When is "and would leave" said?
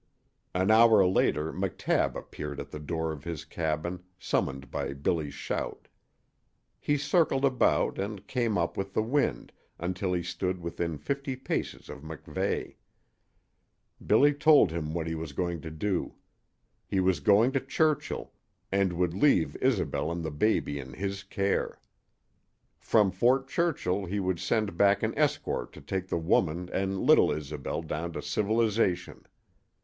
18.71-19.55